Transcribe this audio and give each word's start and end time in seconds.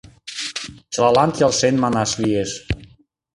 Чылалан 0.91 1.29
келшен 1.37 1.75
манаш 1.83 2.11
лиеш. 2.21 2.51